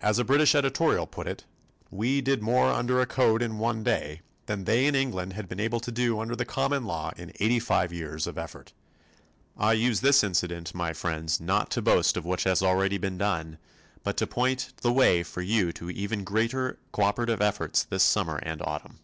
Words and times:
As 0.00 0.18
a 0.18 0.24
British 0.24 0.54
editorial 0.54 1.06
put 1.06 1.26
it, 1.26 1.44
we 1.90 2.22
did 2.22 2.40
more 2.42 2.72
under 2.72 3.02
a 3.02 3.06
Code 3.06 3.42
in 3.42 3.58
one 3.58 3.82
day 3.84 4.22
than 4.46 4.64
they 4.64 4.86
in 4.86 4.94
England 4.94 5.34
had 5.34 5.50
been 5.50 5.60
able 5.60 5.80
to 5.80 5.92
do 5.92 6.18
under 6.18 6.34
the 6.34 6.46
common 6.46 6.86
law 6.86 7.12
in 7.18 7.30
eighty 7.40 7.60
five 7.60 7.92
years 7.92 8.26
of 8.26 8.38
effort. 8.38 8.72
I 9.58 9.74
use 9.74 10.00
this 10.00 10.24
incident, 10.24 10.74
my 10.74 10.94
friends, 10.94 11.42
not 11.42 11.68
to 11.72 11.82
boast 11.82 12.16
of 12.16 12.24
what 12.24 12.44
has 12.44 12.62
already 12.62 12.96
been 12.96 13.18
done 13.18 13.58
but 14.02 14.16
to 14.16 14.26
point 14.26 14.72
the 14.80 14.90
way 14.90 15.22
to 15.22 15.40
you 15.42 15.72
for 15.74 15.90
even 15.90 16.24
greater 16.24 16.78
cooperative 16.90 17.42
efforts 17.42 17.82
this 17.84 18.02
summer 18.02 18.38
and 18.44 18.62
autumn. 18.64 18.98